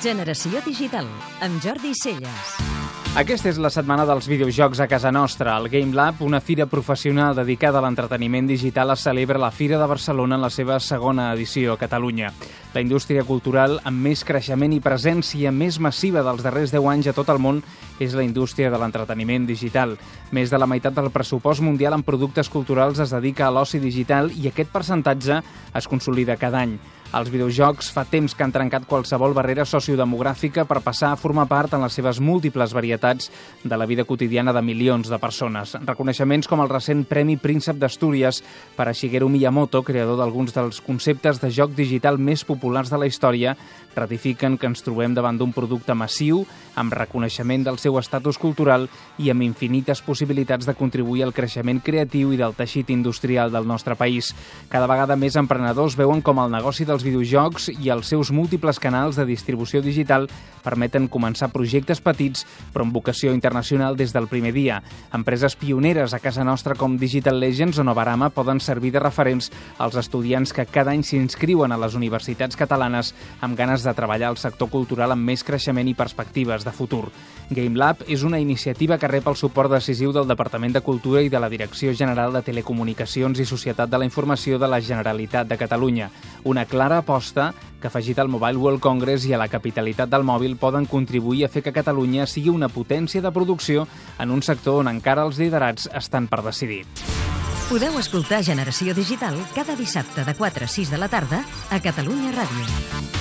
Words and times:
Generació 0.00 0.62
Digital, 0.64 1.04
amb 1.44 1.60
Jordi 1.60 1.90
Celles. 1.92 2.54
Aquesta 3.20 3.50
és 3.50 3.58
la 3.60 3.68
setmana 3.68 4.06
dels 4.08 4.24
videojocs 4.30 4.78
a 4.80 4.86
casa 4.88 5.10
nostra. 5.12 5.58
El 5.60 5.66
Game 5.68 5.92
Lab, 5.92 6.22
una 6.24 6.38
fira 6.40 6.64
professional 6.70 7.34
dedicada 7.36 7.76
a 7.76 7.82
l'entreteniment 7.84 8.46
digital, 8.48 8.94
es 8.94 9.02
celebra 9.04 9.36
la 9.42 9.50
Fira 9.50 9.76
de 9.76 9.88
Barcelona 9.90 10.38
en 10.38 10.46
la 10.46 10.48
seva 10.48 10.78
segona 10.80 11.26
edició 11.34 11.74
a 11.74 11.76
Catalunya. 11.76 12.30
La 12.72 12.80
indústria 12.80 13.26
cultural 13.28 13.76
amb 13.84 14.00
més 14.06 14.22
creixement 14.24 14.72
i 14.72 14.80
presència 14.80 15.52
més 15.52 15.76
massiva 15.78 16.22
dels 16.24 16.40
darrers 16.46 16.72
10 16.72 16.88
anys 16.94 17.10
a 17.10 17.14
tot 17.18 17.28
el 17.28 17.42
món 17.42 17.60
és 18.00 18.14
la 18.16 18.24
indústria 18.24 18.70
de 18.72 18.80
l'entreteniment 18.80 19.44
digital. 19.44 19.98
Més 20.32 20.48
de 20.48 20.62
la 20.62 20.70
meitat 20.70 20.96
del 20.96 21.10
pressupost 21.12 21.60
mundial 21.60 21.98
en 21.98 22.06
productes 22.06 22.48
culturals 22.48 23.04
es 23.04 23.12
dedica 23.12 23.50
a 23.50 23.52
l'oci 23.52 23.82
digital 23.82 24.32
i 24.32 24.48
aquest 24.48 24.72
percentatge 24.72 25.42
es 25.74 25.90
consolida 25.92 26.38
cada 26.40 26.64
any. 26.64 26.78
Els 27.10 27.26
videojocs 27.26 27.88
fa 27.90 28.04
temps 28.06 28.36
que 28.38 28.44
han 28.46 28.52
trencat 28.54 28.84
qualsevol 28.86 29.32
barrera 29.34 29.64
sociodemogràfica 29.66 30.62
per 30.70 30.78
passar 30.84 31.08
a 31.10 31.16
formar 31.18 31.48
part 31.50 31.72
en 31.74 31.82
les 31.82 31.96
seves 31.98 32.20
múltiples 32.22 32.70
varietats 32.70 33.32
de 33.64 33.76
la 33.76 33.88
vida 33.90 34.04
quotidiana 34.06 34.52
de 34.54 34.62
milions 34.62 35.10
de 35.10 35.18
persones. 35.18 35.72
Reconeixements 35.88 36.46
com 36.46 36.62
el 36.62 36.70
recent 36.70 37.02
Premi 37.10 37.34
Príncep 37.34 37.80
d'Astúries 37.82 38.38
per 38.76 38.86
a 38.86 38.94
Shigeru 38.94 39.26
Miyamoto, 39.26 39.82
creador 39.82 40.20
d'alguns 40.20 40.54
dels 40.54 40.78
conceptes 40.86 41.42
de 41.42 41.50
joc 41.50 41.74
digital 41.74 42.20
més 42.22 42.44
populars 42.46 42.94
de 42.94 43.02
la 43.02 43.10
història, 43.10 43.56
ratifiquen 43.96 44.54
que 44.54 44.70
ens 44.70 44.86
trobem 44.86 45.10
davant 45.10 45.34
d'un 45.34 45.50
producte 45.50 45.98
massiu, 45.98 46.44
amb 46.78 46.94
reconeixement 46.94 47.66
del 47.66 47.82
seu 47.82 47.98
estatus 47.98 48.38
cultural 48.38 48.86
i 49.18 49.32
amb 49.34 49.42
infinites 49.42 49.98
possibilitats 50.06 50.68
de 50.68 50.76
contribuir 50.78 51.26
al 51.26 51.34
creixement 51.34 51.82
creatiu 51.82 52.30
i 52.30 52.38
del 52.38 52.54
teixit 52.54 52.94
industrial 52.94 53.50
del 53.50 53.66
nostre 53.66 53.98
país. 53.98 54.30
Cada 54.70 54.86
vegada 54.86 55.18
més 55.18 55.34
emprenedors 55.34 55.98
veuen 55.98 56.22
com 56.22 56.38
el 56.38 56.54
negoci 56.54 56.86
dels 56.86 56.99
videojocs 57.04 57.70
i 57.76 57.90
els 57.90 58.08
seus 58.12 58.30
múltiples 58.30 58.78
canals 58.80 59.16
de 59.16 59.26
distribució 59.28 59.82
digital 59.82 60.28
permeten 60.64 61.08
començar 61.08 61.50
projectes 61.52 62.02
petits 62.04 62.44
però 62.72 62.84
amb 62.84 62.94
vocació 62.94 63.32
internacional 63.34 63.96
des 63.96 64.12
del 64.12 64.28
primer 64.28 64.52
dia. 64.52 64.80
Empreses 65.16 65.56
pioneres 65.56 66.14
a 66.14 66.20
casa 66.20 66.44
nostra 66.44 66.74
com 66.74 66.98
Digital 67.00 67.40
Legends 67.40 67.78
o 67.78 67.84
Novarama 67.84 68.30
poden 68.30 68.60
servir 68.60 68.92
de 68.92 69.00
referents 69.00 69.50
als 69.78 69.96
estudiants 69.96 70.52
que 70.52 70.66
cada 70.66 70.92
any 70.92 71.02
s'inscriuen 71.02 71.72
a 71.72 71.80
les 71.80 71.96
universitats 71.98 72.56
catalanes 72.56 73.14
amb 73.40 73.56
ganes 73.58 73.84
de 73.84 73.94
treballar 73.94 74.30
al 74.30 74.40
sector 74.40 74.70
cultural 74.70 75.12
amb 75.16 75.26
més 75.26 75.44
creixement 75.44 75.88
i 75.88 75.96
perspectives 75.96 76.64
de 76.64 76.72
futur. 76.76 77.06
GameLab 77.50 78.04
és 78.06 78.22
una 78.22 78.38
iniciativa 78.38 78.98
que 78.98 79.08
rep 79.10 79.26
el 79.26 79.36
suport 79.36 79.72
decisiu 79.72 80.12
del 80.14 80.28
Departament 80.28 80.76
de 80.76 80.84
Cultura 80.86 81.22
i 81.22 81.28
de 81.28 81.40
la 81.42 81.48
Direcció 81.50 81.90
General 81.98 82.32
de 82.32 82.44
Telecomunicacions 82.46 83.40
i 83.42 83.46
Societat 83.48 83.90
de 83.90 83.98
la 83.98 84.06
Informació 84.06 84.58
de 84.58 84.68
la 84.70 84.78
Generalitat 84.80 85.48
de 85.50 85.58
Catalunya. 85.58 86.10
Una 86.44 86.64
clara 86.64 86.98
aposta 86.98 87.52
que, 87.80 87.88
afegit 87.88 88.18
al 88.18 88.28
Mobile 88.28 88.58
World 88.58 88.80
Congress 88.80 89.26
i 89.28 89.34
a 89.34 89.40
la 89.40 89.48
capitalitat 89.48 90.10
del 90.10 90.24
mòbil, 90.24 90.56
poden 90.60 90.86
contribuir 90.86 91.44
a 91.44 91.52
fer 91.52 91.62
que 91.64 91.74
Catalunya 91.76 92.26
sigui 92.26 92.52
una 92.52 92.68
potència 92.68 93.22
de 93.22 93.32
producció 93.32 93.86
en 94.18 94.30
un 94.30 94.42
sector 94.42 94.80
on 94.80 94.88
encara 94.92 95.24
els 95.28 95.40
liderats 95.40 95.88
estan 95.92 96.28
per 96.28 96.42
decidir. 96.46 96.84
Podeu 97.70 98.00
escoltar 98.00 98.42
Generació 98.42 98.96
Digital 98.98 99.38
cada 99.54 99.76
dissabte 99.78 100.24
de 100.26 100.34
4 100.34 100.66
a 100.66 100.68
6 100.68 100.90
de 100.90 100.98
la 100.98 101.08
tarda 101.08 101.44
a 101.70 101.78
Catalunya 101.78 102.34
Ràdio. 102.34 103.19